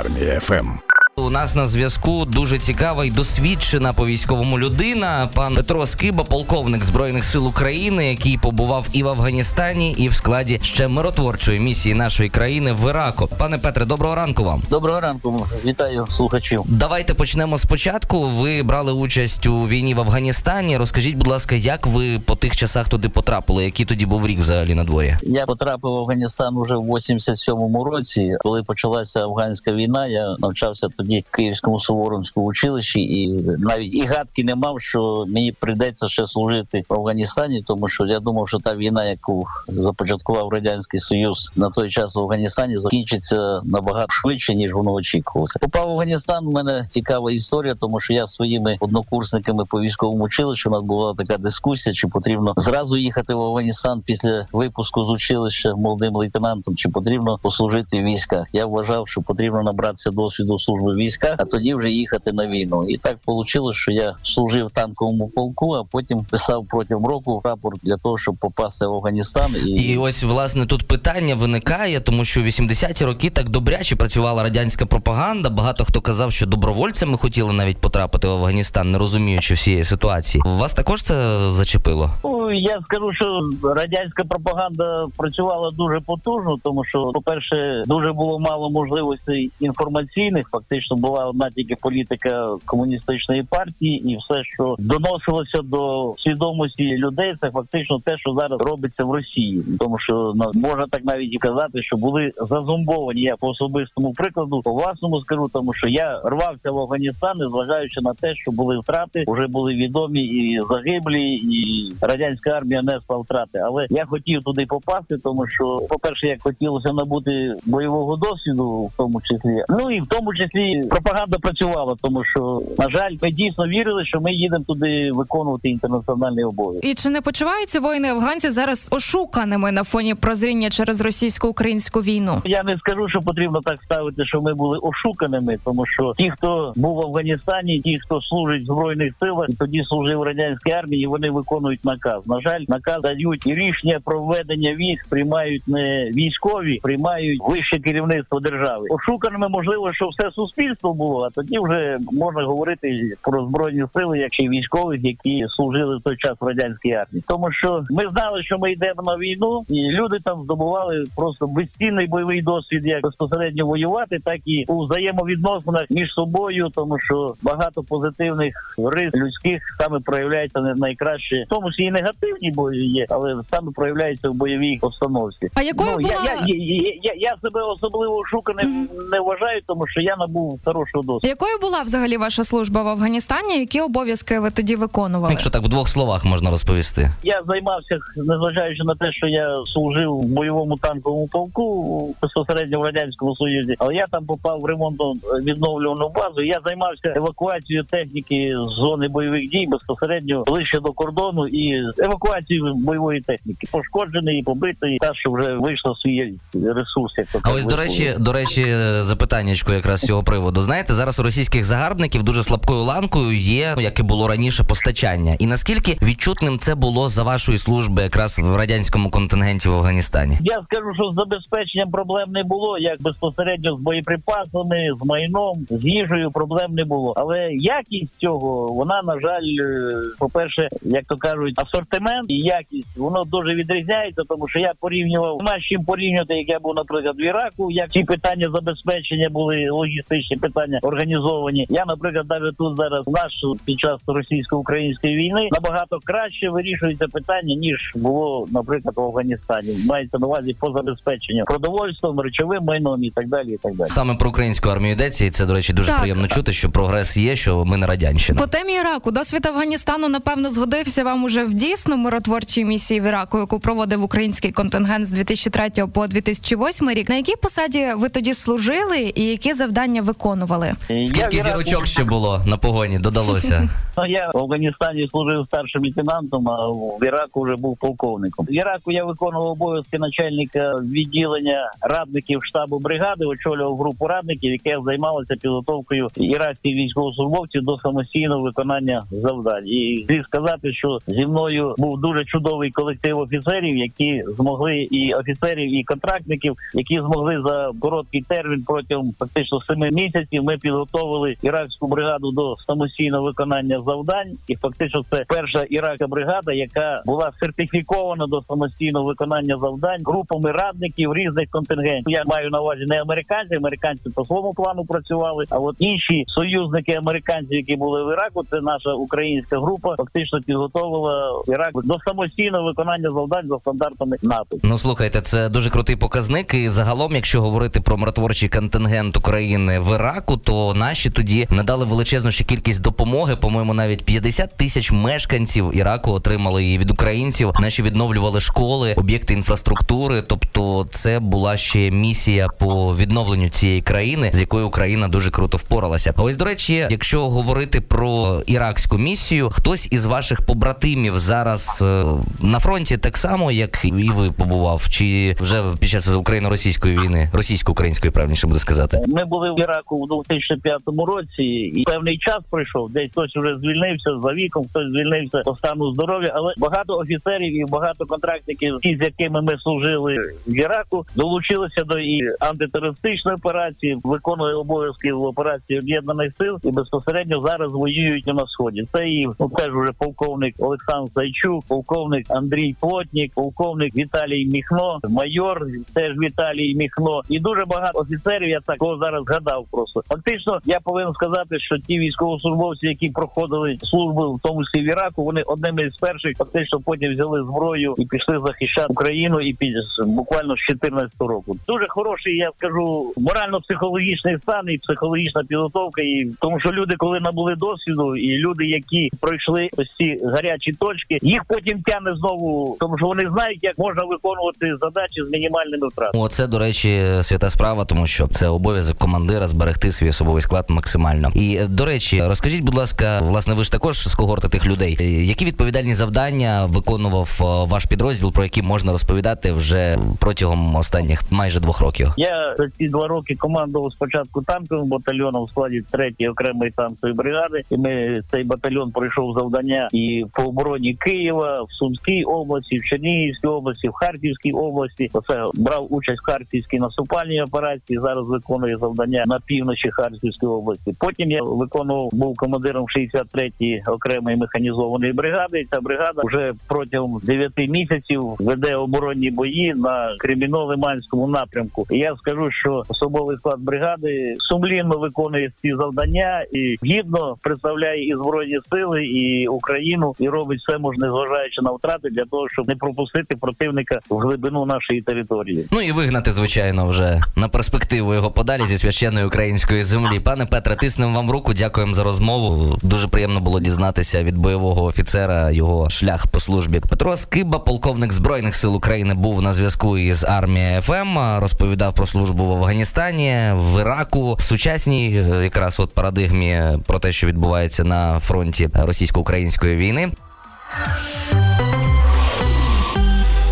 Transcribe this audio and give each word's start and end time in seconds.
Армія 0.00 0.40
ФМ. 0.40 0.85
У 1.18 1.30
нас 1.30 1.56
на 1.56 1.66
зв'язку 1.66 2.24
дуже 2.24 2.58
цікава 2.58 3.04
і 3.04 3.10
досвідчена 3.10 3.92
по 3.92 4.06
військовому 4.06 4.58
людина. 4.58 5.28
Пан 5.34 5.54
Петро 5.54 5.86
Скиба, 5.86 6.24
полковник 6.24 6.84
збройних 6.84 7.24
сил 7.24 7.46
України, 7.46 8.06
який 8.06 8.38
побував 8.38 8.88
і 8.92 9.02
в 9.02 9.08
Афганістані, 9.08 9.92
і 9.92 10.08
в 10.08 10.14
складі 10.14 10.58
ще 10.62 10.88
миротворчої 10.88 11.60
місії 11.60 11.94
нашої 11.94 12.28
країни 12.28 12.72
в 12.72 12.88
Іраку. 12.88 13.28
Пане 13.38 13.58
Петре, 13.58 13.84
доброго 13.84 14.14
ранку 14.14 14.44
вам. 14.44 14.62
Доброго 14.70 15.00
ранку, 15.00 15.46
вітаю 15.64 16.06
слухачів. 16.08 16.62
Давайте 16.66 17.14
почнемо 17.14 17.58
спочатку. 17.58 18.20
Ви 18.26 18.62
брали 18.62 18.92
участь 18.92 19.46
у 19.46 19.68
війні 19.68 19.94
в 19.94 20.00
Афганістані. 20.00 20.76
Розкажіть, 20.76 21.16
будь 21.16 21.26
ласка, 21.28 21.54
як 21.54 21.86
ви 21.86 22.18
по 22.18 22.34
тих 22.34 22.56
часах 22.56 22.88
туди 22.88 23.08
потрапили? 23.08 23.64
Який 23.64 23.86
тоді 23.86 24.06
був 24.06 24.26
рік 24.26 24.38
взагалі 24.38 24.74
на 24.74 24.84
дворі? 24.84 25.16
Я 25.22 25.46
потрапив 25.46 25.92
в 25.92 25.96
Афганістан 25.96 26.56
уже 26.56 26.74
в 26.74 26.90
87-му 26.90 27.84
році. 27.84 28.36
Коли 28.40 28.62
почалася 28.62 29.20
афганська 29.20 29.72
війна, 29.72 30.06
я 30.06 30.36
навчався 30.38 30.88
тоді 30.96 31.05
в 31.06 31.36
Київському 31.36 31.80
Суворовському 31.80 32.46
училищі, 32.46 33.00
і 33.00 33.42
навіть 33.58 33.94
і 33.94 34.04
гадки 34.04 34.44
не 34.44 34.54
мав, 34.54 34.80
що 34.80 35.24
мені 35.28 35.52
прийдеться 35.52 36.08
ще 36.08 36.26
служити 36.26 36.82
в 36.88 36.94
Афганістані, 36.94 37.62
тому 37.66 37.88
що 37.88 38.06
я 38.06 38.20
думав, 38.20 38.48
що 38.48 38.58
та 38.58 38.74
війна, 38.74 39.04
яку 39.04 39.46
започаткував 39.68 40.48
радянський 40.48 41.00
союз 41.00 41.52
на 41.56 41.70
той 41.70 41.90
час 41.90 42.16
в 42.16 42.20
Афганістані, 42.20 42.76
закінчиться 42.76 43.60
набагато 43.64 44.06
швидше 44.10 44.54
ніж 44.54 44.72
воно 44.72 44.92
очікувалося. 44.92 45.58
Попав 45.58 45.88
в 45.88 45.90
Афганістан. 45.90 46.46
У 46.46 46.50
мене 46.50 46.86
цікава 46.90 47.32
історія, 47.32 47.74
тому 47.74 48.00
що 48.00 48.14
я 48.14 48.26
своїми 48.26 48.76
однокурсниками 48.80 49.64
по 49.64 49.80
військовому 49.80 50.24
училищу 50.24 50.70
у 50.70 50.72
нас 50.72 50.82
була 50.82 51.14
така 51.14 51.36
дискусія, 51.38 51.94
чи 51.94 52.08
потрібно 52.08 52.54
зразу 52.56 52.96
їхати 52.96 53.34
в 53.34 53.40
Афганістан 53.40 54.02
після 54.06 54.46
випуску 54.52 55.04
з 55.04 55.10
училища 55.10 55.74
молодим 55.74 56.16
лейтенантом, 56.16 56.76
чи 56.76 56.88
потрібно 56.88 57.38
послужити 57.42 58.00
в 58.00 58.04
військах. 58.04 58.46
Я 58.52 58.66
вважав, 58.66 59.08
що 59.08 59.22
потрібно 59.22 59.62
набратися 59.62 60.10
досвіду 60.10 60.58
служби 60.58 60.95
в 60.96 60.98
військах, 60.98 61.34
а 61.38 61.44
тоді 61.44 61.74
вже 61.74 61.90
їхати 61.90 62.32
на 62.32 62.46
війну. 62.46 62.84
І 62.88 62.96
так 62.96 63.16
вийшло, 63.26 63.74
що 63.74 63.92
я 63.92 64.14
служив 64.22 64.66
в 64.66 64.70
танковому 64.70 65.28
полку, 65.28 65.72
а 65.72 65.84
потім 65.84 66.24
писав 66.24 66.66
протягом 66.70 67.06
року 67.06 67.40
рапорт 67.44 67.80
для 67.82 67.96
того, 67.96 68.18
щоб 68.18 68.36
попасти 68.36 68.86
в 68.86 68.94
Афганістан. 68.94 69.56
І, 69.66 69.70
І 69.70 69.96
ось 69.96 70.22
власне 70.22 70.66
тут 70.66 70.88
питання 70.88 71.34
виникає, 71.34 72.00
тому 72.00 72.24
що 72.24 72.42
в 72.42 72.44
80-ті 72.44 73.04
роки 73.04 73.30
так 73.30 73.48
добряче 73.48 73.96
працювала 73.96 74.42
радянська 74.42 74.86
пропаганда. 74.86 75.50
Багато 75.50 75.84
хто 75.84 76.00
казав, 76.00 76.32
що 76.32 76.46
добровольцями 76.46 77.18
хотіли 77.18 77.52
навіть 77.52 77.78
потрапити 77.78 78.28
в 78.28 78.30
Афганістан, 78.30 78.90
не 78.90 78.98
розуміючи 78.98 79.54
всієї 79.54 79.84
ситуації. 79.84 80.42
Вас 80.46 80.74
також 80.74 81.02
це 81.02 81.38
зачепило? 81.48 82.10
Ну, 82.24 82.52
я 82.52 82.80
скажу, 82.84 83.12
що 83.12 83.50
радянська 83.74 84.24
пропаганда 84.24 85.06
працювала 85.16 85.70
дуже 85.70 86.00
потужно, 86.00 86.58
тому 86.62 86.84
що, 86.84 87.10
по-перше, 87.14 87.82
дуже 87.86 88.12
було 88.12 88.38
мало 88.38 88.70
можливостей 88.70 89.50
інформаційних. 89.60 90.48
Фактично 90.52 90.85
була 90.94 91.26
одна 91.26 91.50
тільки 91.50 91.76
політика 91.80 92.48
комуністичної 92.64 93.42
партії, 93.42 94.12
і 94.12 94.16
все, 94.16 94.44
що 94.44 94.76
доносилося 94.78 95.62
до 95.62 96.14
свідомості 96.18 96.96
людей, 96.96 97.34
це 97.40 97.50
фактично 97.50 98.00
те, 98.04 98.18
що 98.18 98.34
зараз 98.34 98.60
робиться 98.60 99.04
в 99.04 99.12
Росії. 99.12 99.62
Тому 99.78 99.98
що 99.98 100.32
ну, 100.34 100.50
можна 100.54 100.86
так 100.90 101.04
навіть 101.04 101.34
і 101.34 101.38
казати, 101.38 101.82
що 101.82 101.96
були 101.96 102.32
зазумбовані. 102.36 103.20
Я 103.20 103.36
по 103.36 103.48
особистому 103.48 104.12
прикладу, 104.12 104.62
по 104.64 104.72
власному 104.72 105.20
скажу, 105.20 105.50
тому 105.52 105.72
що 105.72 105.88
я 105.88 106.20
рвався 106.24 106.70
в 106.70 106.78
Афганістан, 106.78 107.38
незважаючи 107.38 108.00
на 108.00 108.14
те, 108.14 108.34
що 108.34 108.50
були 108.50 108.78
втрати, 108.78 109.24
вже 109.28 109.46
були 109.46 109.74
відомі 109.74 110.22
і 110.22 110.60
загиблі, 110.70 111.34
і 111.34 111.92
радянська 112.00 112.50
армія 112.50 112.82
несла 112.82 113.16
втрати. 113.16 113.58
Але 113.58 113.86
я 113.90 114.04
хотів 114.04 114.42
туди 114.42 114.66
попасти, 114.66 115.18
тому 115.18 115.46
що, 115.46 115.86
по 115.88 115.98
перше, 115.98 116.26
як 116.26 116.42
хотілося 116.42 116.92
набути 116.92 117.54
бойового 117.66 118.16
досвіду, 118.16 118.90
в 118.94 118.96
тому 118.96 119.20
числі, 119.20 119.64
ну 119.68 119.90
і 119.90 120.00
в 120.00 120.06
тому 120.06 120.34
числі 120.34 120.75
пропаганда 120.90 121.38
працювала, 121.38 121.96
тому 122.02 122.24
що 122.24 122.62
на 122.78 122.90
жаль, 122.90 123.16
ми 123.22 123.30
дійсно 123.30 123.66
вірили, 123.68 124.04
що 124.04 124.20
ми 124.20 124.32
їдемо 124.32 124.64
туди 124.64 125.10
виконувати 125.14 125.68
інтернаціональний 125.68 126.44
обов'язок. 126.44 126.84
І 126.84 126.94
чи 126.94 127.08
не 127.08 127.20
почуваються 127.20 127.80
воїни 127.80 128.08
афганці 128.08 128.50
зараз 128.50 128.88
ошуканими 128.92 129.72
на 129.72 129.84
фоні 129.84 130.14
прозріння 130.14 130.70
через 130.70 131.00
російсько-українську 131.00 132.00
війну? 132.00 132.42
Я 132.44 132.62
не 132.62 132.76
скажу, 132.78 133.08
що 133.08 133.20
потрібно 133.20 133.60
так 133.60 133.82
ставити, 133.82 134.24
що 134.24 134.40
ми 134.40 134.54
були 134.54 134.78
ошуканими, 134.78 135.58
тому 135.64 135.86
що 135.86 136.12
ті, 136.16 136.30
хто 136.30 136.72
був 136.76 136.96
в 136.96 137.00
Афганістані, 137.00 137.80
ті, 137.80 137.98
хто 138.04 138.20
служить 138.22 138.62
в 138.62 138.66
збройних 138.66 139.14
силах, 139.20 139.48
тоді 139.58 139.84
служив 139.84 140.18
в 140.18 140.22
радянській 140.22 140.70
армії, 140.70 141.06
вони 141.06 141.30
виконують 141.30 141.84
наказ. 141.84 142.22
На 142.26 142.40
жаль, 142.40 142.60
наказ 142.68 143.02
дають 143.02 143.46
і 143.46 143.54
рішення 143.54 144.00
про 144.04 144.20
введення 144.20 144.74
військ 144.74 145.08
приймають 145.08 145.68
не 145.68 146.10
військові, 146.10 146.78
приймають 146.82 147.40
вище 147.48 147.78
керівництво 147.78 148.40
держави. 148.40 148.86
Ошуканими 148.90 149.48
можливо, 149.48 149.92
що 149.92 150.08
все 150.08 150.30
суспільство 150.30 150.65
було, 150.82 151.22
а 151.22 151.30
тоді 151.30 151.58
вже 151.58 151.98
можна 152.12 152.44
говорити 152.44 153.10
про 153.22 153.46
збройні 153.46 153.84
сили, 153.94 154.18
як 154.18 154.40
і 154.40 154.48
військових, 154.48 155.04
які 155.04 155.46
служили 155.48 155.96
в 155.96 156.02
той 156.02 156.16
час 156.16 156.32
в 156.40 156.46
радянській 156.46 156.92
армії. 156.92 157.24
Тому 157.28 157.52
що 157.52 157.84
ми 157.90 158.04
знали, 158.12 158.42
що 158.42 158.58
ми 158.58 158.72
йдемо 158.72 159.02
на 159.02 159.16
війну, 159.16 159.64
і 159.68 159.90
люди 159.90 160.18
там 160.24 160.42
здобували 160.42 161.04
просто 161.16 161.46
безцінний 161.46 162.06
бойовий 162.06 162.42
досвід, 162.42 162.86
як 162.86 163.02
безпосередньо 163.02 163.66
воювати, 163.66 164.18
так 164.24 164.40
і 164.44 164.64
у 164.68 164.86
взаємовідносинах 164.86 165.86
між 165.90 166.12
собою, 166.12 166.70
тому 166.74 166.98
що 166.98 167.34
багато 167.42 167.82
позитивних 167.82 168.54
рис 168.78 169.14
людських 169.14 169.62
саме 169.80 170.00
проявляється 170.00 170.60
не 170.60 170.74
найкраще, 170.74 171.44
в 171.44 171.48
тому 171.48 171.70
числі 171.70 171.84
і 171.84 171.90
негативні 171.90 172.50
бої 172.50 172.86
є, 172.86 173.06
але 173.10 173.36
саме 173.50 173.72
проявляється 173.72 174.28
в 174.30 174.34
бойовій 174.34 174.78
обстановці. 174.82 175.48
А 175.54 175.62
якою 175.62 175.90
ну, 175.90 175.96
була 175.96 176.14
я, 176.24 176.34
я, 176.46 176.54
я, 176.56 176.92
я, 177.02 177.12
я 177.16 177.36
себе 177.42 177.62
особливо 177.62 178.26
шуканим 178.26 178.88
не 179.12 179.20
вважаю, 179.20 179.60
тому 179.66 179.86
що 179.86 180.00
я 180.00 180.16
набув 180.16 180.45
хорошого 180.64 181.04
досвіду. 181.04 181.28
якою 181.28 181.58
була 181.60 181.82
взагалі 181.82 182.16
ваша 182.16 182.44
служба 182.44 182.82
в 182.82 182.88
Афганістані? 182.88 183.58
Які 183.58 183.80
обов'язки 183.80 184.38
ви 184.38 184.50
тоді 184.50 184.76
виконували? 184.76 185.32
Якщо 185.32 185.50
так 185.50 185.62
в 185.62 185.68
двох 185.68 185.88
словах 185.88 186.24
можна 186.24 186.50
розповісти. 186.50 187.10
Я 187.22 187.42
займався, 187.48 187.98
незважаючи 188.16 188.82
на 188.84 188.94
те, 188.94 189.12
що 189.12 189.26
я 189.26 189.56
служив 189.66 190.18
в 190.18 190.24
бойовому 190.24 190.76
танковому 190.76 191.28
полку 191.28 192.14
безпосередньо 192.22 192.80
в 192.80 192.84
радянському 192.84 193.36
союзі, 193.36 193.74
але 193.78 193.94
я 193.94 194.06
там 194.10 194.26
попав 194.26 194.60
в 194.60 194.64
ремонтно 194.64 195.14
відновлювану 195.42 196.08
базу. 196.14 196.42
Я 196.42 196.60
займався 196.64 197.12
евакуацією 197.16 197.84
техніки 197.84 198.54
з 198.56 198.74
зони 198.74 199.08
бойових 199.08 199.48
дій 199.50 199.66
безпосередньо 199.68 200.44
ближче 200.46 200.80
до 200.80 200.92
кордону 200.92 201.46
і 201.46 201.82
евакуацією 201.98 202.74
бойової 202.74 203.20
техніки, 203.20 203.68
пошкодженої, 203.70 204.42
побитої, 204.42 204.98
та 204.98 205.14
що 205.14 205.30
вже 205.32 205.54
вийшло 205.54 205.92
в 205.92 205.98
свій 205.98 206.34
ресурс. 206.54 207.14
Як 207.18 207.26
то 207.32 207.40
А 207.42 207.52
ось 207.52 207.66
до 207.66 207.76
речі, 207.76 208.14
до 208.18 208.32
речі, 208.32 208.74
запитаннячко 209.00 209.72
якраз 209.72 210.00
цього 210.00 210.22
приводу. 210.36 210.60
Знаєте, 210.60 210.92
зараз 210.92 211.20
у 211.20 211.22
російських 211.22 211.64
загарбників 211.64 212.22
дуже 212.22 212.42
слабкою 212.42 212.82
ланкою 212.82 213.32
є, 213.36 213.72
ну, 213.76 213.82
як 213.82 213.98
і 213.98 214.02
було 214.02 214.28
раніше, 214.28 214.64
постачання. 214.64 215.36
І 215.38 215.46
наскільки 215.46 215.98
відчутним 216.02 216.58
це 216.58 216.74
було 216.74 217.08
за 217.08 217.22
вашої 217.22 217.58
служби 217.58 218.02
якраз 218.02 218.38
в 218.38 218.56
радянському 218.56 219.10
контингенті 219.10 219.68
в 219.68 219.72
Афганістані? 219.72 220.38
Я 220.40 220.62
скажу, 220.64 220.94
що 220.94 221.04
з 221.12 221.14
забезпеченням 221.14 221.90
проблем 221.90 222.30
не 222.32 222.42
було, 222.42 222.78
як 222.78 223.02
безпосередньо 223.02 223.76
з 223.76 223.80
боєприпасами, 223.80 224.88
з 225.00 225.04
майном, 225.04 225.66
з 225.70 225.84
їжею 225.84 226.30
проблем 226.30 226.74
не 226.74 226.84
було. 226.84 227.12
Але 227.16 227.48
якість 227.52 228.14
цього, 228.18 228.72
вона 228.72 229.02
на 229.02 229.20
жаль, 229.20 229.48
е, 229.66 229.92
по-перше, 230.18 230.68
як 230.82 231.04
то 231.04 231.16
кажуть, 231.16 231.58
асортимент 231.58 232.26
і 232.28 232.38
якість 232.38 232.98
воно 232.98 233.24
дуже 233.24 233.54
відрізняється, 233.54 234.22
тому 234.28 234.48
що 234.48 234.58
я 234.58 234.72
порівнював 234.80 235.38
нема 235.38 235.58
з 235.60 235.62
чим 235.62 235.84
порівнювати, 235.84 236.34
як 236.34 236.48
я 236.48 236.58
був, 236.58 236.74
наприклад, 236.74 237.16
в 237.18 237.22
Іраку, 237.22 237.70
як 237.70 237.92
ці 237.92 238.02
питання 238.04 238.50
забезпечення 238.54 239.28
були 239.28 239.70
логістичні 239.70 240.25
питання 240.34 240.78
організовані. 240.82 241.66
Я, 241.70 241.84
наприклад, 241.86 242.26
навіть 242.28 242.56
тут 242.56 242.76
зараз 242.76 243.04
наш 243.06 243.32
під 243.64 243.80
час 243.80 244.00
російсько-української 244.06 245.16
війни 245.16 245.48
набагато 245.52 245.98
краще 246.04 246.50
вирішується 246.50 247.08
питання 247.08 247.54
ніж 247.54 247.92
було, 247.94 248.46
наприклад, 248.50 248.94
в 248.96 249.00
Афганістані. 249.00 249.78
Мається 249.86 250.18
на 250.18 250.26
увазі 250.26 250.56
по 250.60 250.72
забезпеченню 250.72 251.44
продовольством, 251.44 252.20
речовим 252.20 252.64
майном 252.64 253.04
і 253.04 253.10
так 253.10 253.28
далі. 253.28 253.52
І 253.52 253.56
так 253.56 253.74
далі. 253.74 253.90
Саме 253.90 254.14
про 254.14 254.30
українську 254.30 254.68
армію 254.68 254.92
йдеться, 254.92 255.24
і 255.24 255.30
це, 255.30 255.46
до 255.46 255.52
речі, 255.54 255.72
дуже 255.72 255.88
Так. 255.88 256.00
приємно 256.00 256.28
чути, 256.28 256.52
що 256.52 256.70
прогрес 256.70 257.16
є, 257.16 257.36
що 257.36 257.64
ми 257.64 257.76
не 257.76 257.86
радянщина. 257.86 258.40
По 258.40 258.46
темі 258.46 258.72
Іраку 258.74 259.10
досвід 259.10 259.46
Афганістану 259.46 260.08
напевно 260.08 260.50
згодився 260.50 261.04
вам 261.04 261.24
уже 261.24 261.44
в 261.44 261.54
дійсно 261.54 261.96
миротворчій 261.96 262.64
місії 262.64 263.00
в 263.00 263.04
Іраку, 263.04 263.38
яку 263.38 263.60
проводив 263.60 264.02
український 264.04 264.52
контингент 264.52 265.06
з 265.06 265.10
2003 265.10 265.86
по 265.86 266.06
2008 266.06 266.90
рік. 266.90 267.08
На 267.08 267.14
якій 267.14 267.36
посаді 267.42 267.86
ви 267.96 268.08
тоді 268.08 268.34
служили 268.34 269.12
і 269.14 269.22
які 269.22 269.54
завдання 269.54 270.02
виконували? 270.16 270.74
Скільки 271.06 271.42
зірочок 271.42 271.86
ще 271.86 272.04
було 272.04 272.42
на 272.46 272.56
погоні, 272.56 272.98
додалося. 272.98 273.68
Ну, 273.98 274.06
я 274.06 274.30
в 274.34 274.38
Афганістані 274.38 275.08
служив 275.08 275.46
старшим 275.46 275.82
лейтенантом, 275.82 276.48
а 276.48 276.68
в 276.68 277.04
Іраку 277.04 277.42
вже 277.42 277.56
був 277.56 277.76
полковником. 277.76 278.46
В 278.46 278.52
Іраку 278.52 278.92
я 278.92 279.04
виконував 279.04 279.46
обов'язки 279.46 279.98
начальника 279.98 280.74
відділення 280.74 281.70
радників 281.80 282.44
штабу 282.44 282.78
бригади, 282.78 283.24
очолював 283.24 283.76
групу 283.76 284.06
радників, 284.06 284.52
яка 284.52 284.82
займалася 284.82 285.34
підготовкою 285.36 286.08
іракських 286.16 286.74
військовослужбовців 286.74 287.62
до 287.62 287.78
самостійного 287.78 288.42
виконання 288.42 289.02
завдань. 289.10 289.68
І 289.68 290.04
слід 290.08 290.24
сказати, 290.24 290.72
що 290.72 290.98
зі 291.06 291.26
мною 291.26 291.74
був 291.78 292.00
дуже 292.00 292.24
чудовий 292.24 292.70
колектив 292.70 293.18
офіцерів, 293.18 293.76
які 293.76 294.22
змогли 294.26 294.76
і 294.76 295.14
офіцерів, 295.14 295.74
і 295.74 295.84
контрактників, 295.84 296.56
які 296.74 297.00
змогли 297.00 297.42
за 297.46 297.70
короткий 297.80 298.22
термін 298.22 298.64
протягом 298.66 299.14
фактично 299.18 299.60
семи 299.60 299.90
місяців. 299.90 300.44
Ми 300.44 300.58
підготовили 300.58 301.36
іракську 301.42 301.86
бригаду 301.86 302.30
до 302.30 302.56
самостійного 302.56 303.24
виконання 303.24 303.78
завдань, 303.86 304.32
і 304.48 304.56
фактично 304.56 305.02
це 305.10 305.24
перша 305.28 305.62
іракська 305.70 306.06
бригада, 306.06 306.52
яка 306.52 307.02
була 307.06 307.32
сертифікована 307.40 308.26
до 308.26 308.42
самостійного 308.48 309.04
виконання 309.04 309.58
завдань 309.62 310.00
групами 310.04 310.52
радників 310.52 311.14
різних 311.14 311.50
контингентів. 311.50 312.12
Я 312.12 312.22
маю 312.26 312.50
на 312.50 312.60
увазі 312.60 312.84
не 312.86 313.00
американці, 313.00 313.54
американці 313.54 314.10
по 314.14 314.24
своєму 314.24 314.54
плану 314.54 314.84
працювали. 314.84 315.44
А 315.50 315.58
от 315.58 315.76
інші 315.78 316.24
союзники 316.26 316.92
американців, 316.92 317.52
які 317.52 317.76
були 317.76 318.04
в 318.04 318.12
Іраку, 318.12 318.44
це 318.50 318.60
наша 318.60 318.92
українська 318.92 319.60
група, 319.60 319.96
фактично 319.96 320.40
підготовила 320.40 321.42
Ірак 321.48 321.70
до 321.74 321.96
самостійного 322.06 322.64
виконання 322.64 323.10
завдань 323.10 323.48
за 323.48 323.58
стандартами 323.58 324.16
НАТО. 324.22 324.58
Ну 324.62 324.78
слухайте, 324.78 325.20
це 325.20 325.48
дуже 325.48 325.70
крутий 325.70 325.96
показник. 325.96 326.54
І 326.54 326.68
загалом, 326.68 327.12
якщо 327.12 327.42
говорити 327.42 327.80
про 327.80 327.96
миротворчий 327.96 328.48
контингент 328.48 329.16
України 329.16 329.78
в 329.78 329.94
Іраку, 329.94 330.36
то 330.36 330.74
наші 330.74 331.10
тоді 331.10 331.48
надали 331.50 331.84
величезну 331.84 332.30
ще 332.30 332.44
кількість 332.44 332.82
допомоги. 332.82 333.36
По-моєму, 333.36 333.74
навіть 333.76 334.04
50 334.04 334.56
тисяч 334.56 334.92
мешканців 334.92 335.76
Іраку 335.76 336.12
отримали 336.12 336.64
її 336.64 336.78
від 336.78 336.90
українців. 336.90 337.50
Наші 337.60 337.82
відновлювали 337.82 338.40
школи, 338.40 338.94
об'єкти 338.96 339.34
інфраструктури. 339.34 340.22
Тобто, 340.22 340.86
це 340.90 341.20
була 341.20 341.56
ще 341.56 341.90
місія 341.90 342.48
по 342.58 342.96
відновленню 342.96 343.48
цієї 343.48 343.82
країни, 343.82 344.30
з 344.32 344.40
якою 344.40 344.66
Україна 344.66 345.08
дуже 345.08 345.30
круто 345.30 345.56
впоралася. 345.56 346.14
А 346.16 346.22
ось 346.22 346.36
до 346.36 346.44
речі, 346.44 346.86
якщо 346.90 347.28
говорити 347.30 347.80
про 347.80 348.40
іракську 348.46 348.98
місію, 348.98 349.50
хтось 349.50 349.88
із 349.90 350.04
ваших 350.04 350.46
побратимів 350.46 351.18
зараз 351.18 351.84
е, 351.86 352.04
на 352.40 352.60
фронті 352.60 352.96
так 352.96 353.16
само, 353.16 353.52
як 353.52 353.84
і 353.84 354.10
ви 354.10 354.30
побував, 354.30 354.88
чи 354.88 355.36
вже 355.40 355.62
під 355.80 355.88
час 355.88 356.08
україно-російської 356.08 356.98
війни, 356.98 357.30
російсько-української, 357.32 358.10
правильніше 358.10 358.46
буде 358.46 358.58
сказати. 358.58 359.02
Ми 359.08 359.24
були 359.24 359.50
в 359.50 359.60
Іраку 359.60 360.04
в 360.04 360.08
2005 360.28 360.80
році, 361.06 361.42
і 361.42 361.84
певний 361.84 362.18
час 362.18 362.38
пройшов. 362.50 362.90
Десь 362.90 363.10
хтось 363.10 363.36
вже 363.36 363.58
звільнився 363.66 364.10
за 364.22 364.32
віком, 364.32 364.66
хтось 364.70 364.90
звільнився 364.90 365.42
по 365.44 365.56
стану 365.56 365.92
здоров'я. 365.92 366.32
Але 366.34 366.54
багато 366.58 366.96
офіцерів 366.96 367.60
і 367.60 367.64
багато 367.64 368.06
контрактників, 368.06 368.78
з 368.82 369.00
якими 369.00 369.42
ми 369.42 369.58
служили 369.58 370.16
в 370.46 370.56
Іраку, 370.56 371.06
долучилися 371.16 371.84
до 371.84 371.98
і 371.98 372.20
антитерористичної 372.40 373.36
операції, 373.36 373.98
виконували 374.04 374.54
обов'язки 374.54 375.12
в 375.12 375.22
операції 375.22 375.78
об'єднаних 375.78 376.36
сил 376.36 376.58
і 376.62 376.70
безпосередньо 376.70 377.42
зараз 377.46 377.72
воюють 377.72 378.26
на 378.26 378.46
сході. 378.46 378.88
Це 378.92 379.08
і 379.08 379.28
ну 379.40 379.48
теж 379.56 379.74
уже 379.74 379.92
полковник 379.98 380.54
Олександр 380.58 381.10
Сайчук, 381.14 381.64
полковник 381.68 382.26
Андрій 382.28 382.76
Плотнік, 382.80 383.32
полковник 383.34 383.96
Віталій 383.96 384.46
Міхно, 384.46 384.98
майор 385.08 385.66
теж 385.94 386.18
Віталій 386.18 386.74
Міхно, 386.74 387.22
і 387.28 387.38
дуже 387.38 387.64
багато 387.64 387.98
офіцерів. 387.98 388.48
Я 388.48 388.60
такого 388.60 388.98
зараз 388.98 389.24
згадав. 389.24 389.66
Просто 389.70 390.02
фактично, 390.08 390.60
я 390.64 390.80
повинен 390.80 391.14
сказати, 391.14 391.58
що 391.58 391.78
ті 391.78 391.98
військовослужбовці, 391.98 392.86
які 392.86 393.08
проходили 393.08 393.55
службу, 393.82 394.32
в 394.32 394.40
тому 394.42 394.64
числі 394.64 394.80
в 394.80 394.84
Іраку, 394.84 395.24
вони 395.24 395.42
одними 395.42 395.90
з 395.90 395.96
перших 395.96 396.36
фактично 396.36 396.80
потім 396.80 397.12
взяли 397.12 397.42
зброю 397.42 397.94
і 397.98 398.06
пішли 398.06 398.40
захищати 398.46 398.86
Україну 398.92 399.40
і 399.40 399.52
під 399.54 399.74
буквально 400.06 400.56
з 400.56 400.58
14 400.58 401.12
року. 401.18 401.56
Дуже 401.68 401.86
хороший, 401.88 402.36
я 402.36 402.50
скажу, 402.58 403.12
морально-психологічний 403.16 404.38
стан 404.42 404.64
і 404.68 404.78
психологічна 404.78 405.44
підготовка. 405.44 406.02
І 406.02 406.30
тому, 406.40 406.60
що 406.60 406.70
люди, 406.72 406.94
коли 406.98 407.20
набули 407.20 407.54
досвіду, 407.54 408.16
і 408.16 408.38
люди, 408.38 408.64
які 408.64 409.10
пройшли 409.20 409.68
ось 409.76 409.88
ці 409.98 410.20
гарячі 410.24 410.72
точки, 410.72 411.18
їх 411.22 411.44
потім 411.48 411.82
тягне 411.82 412.12
знову, 412.16 412.76
тому 412.80 412.98
що 412.98 413.06
вони 413.06 413.30
знають, 413.32 413.58
як 413.62 413.78
можна 413.78 414.04
виконувати 414.04 414.76
задачі 414.80 415.22
з 415.22 415.30
мінімальними 415.30 415.88
втратами. 415.88 416.24
Оце, 416.24 416.46
до 416.46 416.58
речі, 416.58 417.02
свята 417.20 417.50
справа, 417.50 417.84
тому 417.84 418.06
що 418.06 418.26
це 418.28 418.48
обов'язок 418.48 418.98
командира 418.98 419.46
зберегти 419.46 419.90
свій 419.90 420.08
особовий 420.08 420.42
склад 420.42 420.64
максимально. 420.68 421.30
І 421.34 421.56
е, 421.60 421.66
до 421.66 421.84
речі, 421.84 422.22
розкажіть, 422.22 422.62
будь 422.62 422.74
ласка, 422.74 423.20
власне, 423.22 423.45
ви 423.54 423.64
ж 423.64 423.72
також 423.72 424.08
з 424.08 424.14
когорти 424.14 424.48
тих 424.48 424.66
людей. 424.66 424.96
Е, 425.00 425.04
Які 425.24 425.44
відповідальні 425.44 425.94
завдання 425.94 426.66
виконував 426.66 427.38
е, 427.40 427.44
ваш 427.70 427.86
підрозділ, 427.86 428.32
про 428.32 428.42
які 428.42 428.62
можна 428.62 428.92
розповідати 428.92 429.52
вже 429.52 429.98
протягом 430.20 430.76
останніх 430.76 431.32
майже 431.32 431.60
двох 431.60 431.80
років? 431.80 432.12
Я 432.16 432.54
за 432.58 432.68
ці 432.70 432.88
два 432.88 433.08
роки 433.08 433.34
командував 433.34 433.92
спочатку 433.92 434.42
танковим 434.42 434.88
батальйоном 434.88 435.44
в 435.44 435.48
складі 435.48 435.84
3-ї 435.92 436.30
окремої 436.30 436.70
танкової 436.70 437.14
бригади. 437.14 437.62
І 437.70 437.76
ми 437.76 438.22
цей 438.30 438.44
батальйон 438.44 438.90
пройшов 438.90 439.34
завдання 439.38 439.88
і 439.92 440.26
по 440.32 440.42
обороні 440.42 440.94
Києва, 440.94 441.62
в 441.62 441.72
Сумській 441.72 442.24
області, 442.24 442.78
в 442.78 442.84
Чернігівській 442.84 443.48
області, 443.48 443.88
в 443.88 443.92
Харківській 443.92 444.52
області. 444.52 445.10
Оце 445.12 445.44
брав 445.54 445.86
участь 445.90 446.20
в 446.22 446.30
Харківській 446.30 446.78
наступальній 446.78 447.42
операції. 447.42 447.98
Зараз 448.02 448.26
виконує 448.26 448.78
завдання 448.78 449.24
на 449.26 449.40
півночі 449.46 449.90
Харківської 449.90 450.52
області. 450.52 450.94
Потім 450.98 451.30
я 451.30 451.42
виконував 451.42 452.08
був 452.12 452.36
командиром 452.36 452.86
63-ї 453.34 453.90
окремої 453.90 454.36
механізованої 454.36 455.12
бригади. 455.12 455.66
Ця 455.72 455.80
бригада 455.80 456.22
вже 456.24 456.52
протягом 456.66 457.20
9 457.22 457.52
місяців 457.56 458.36
веде 458.38 458.74
оборонні 458.74 459.30
бої 459.30 459.74
на 459.74 460.16
Креміно-Лиманському 460.24 461.30
напрямку. 461.30 461.86
І 461.90 461.98
я 461.98 462.16
скажу, 462.16 462.50
що 462.50 462.82
особовий 462.88 463.36
склад 463.36 463.60
бригади 463.60 464.34
сумлінно 464.38 464.98
виконує 464.98 465.52
ці 465.62 465.74
завдання 465.74 466.44
і 466.52 466.76
гідно 466.84 467.36
представляє 467.42 468.08
і 468.08 468.14
збройні 468.14 468.58
сили, 468.70 469.04
і 469.04 469.48
Україну, 469.48 470.14
і 470.18 470.28
робить 470.28 470.60
все 470.68 470.78
можне, 470.78 471.08
зважаючи 471.08 471.62
на 471.62 471.70
втрати, 471.70 472.10
для 472.10 472.24
того, 472.24 472.48
щоб 472.48 472.68
не 472.68 472.76
пропустити 472.76 473.36
противника 473.36 474.00
в 474.10 474.16
глибину 474.18 474.66
нашої 474.66 475.02
території. 475.02 475.66
Ну 475.70 475.80
і 475.80 475.92
вигнати, 475.92 476.32
звичайно, 476.32 476.88
вже 476.88 477.22
на 477.36 477.48
перспективу 477.48 478.14
його 478.14 478.30
подалі 478.30 478.66
зі 478.66 478.76
священної 478.76 479.26
української 479.26 479.82
землі. 479.82 480.20
Пане 480.20 480.46
Петре, 480.46 480.76
тиснемо 480.76 481.14
вам 481.14 481.30
руку. 481.30 481.52
Дякуємо 481.54 481.94
за 481.94 482.04
розмову. 482.04 482.78
Дуже 482.82 483.08
приємно 483.16 483.40
було 483.40 483.60
дізнатися 483.60 484.22
від 484.22 484.36
бойового 484.36 484.84
офіцера 484.84 485.50
його 485.50 485.90
шлях 485.90 486.26
по 486.26 486.40
службі. 486.40 486.80
Петро 486.80 487.16
Скиба, 487.16 487.58
полковник 487.58 488.12
збройних 488.12 488.54
сил 488.54 488.76
України, 488.76 489.14
був 489.14 489.42
на 489.42 489.52
зв'язку 489.52 489.98
із 489.98 490.24
армією 490.24 490.80
ФМ. 490.80 491.18
Розповідав 491.38 491.94
про 491.94 492.06
службу 492.06 492.46
в 492.46 492.52
Афганістані, 492.52 493.52
в 493.54 493.80
Іраку, 493.80 494.34
в 494.34 494.42
сучасній 494.42 495.08
е, 495.16 495.44
якраз 495.44 495.80
от 495.80 495.94
парадигмі 495.94 496.62
про 496.86 496.98
те, 496.98 497.12
що 497.12 497.26
відбувається 497.26 497.84
на 497.84 498.18
фронті 498.18 498.68
російсько-української 498.74 499.76
війни. 499.76 500.08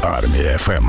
Армія 0.02 0.58
ФМ. 0.58 0.88